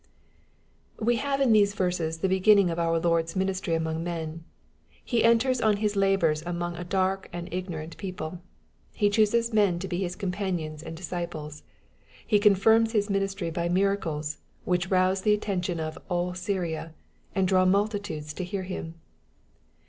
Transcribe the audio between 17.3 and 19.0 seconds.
and draw multitudes to hear Him.